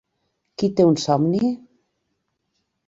[0.61, 1.51] Qui té un somni?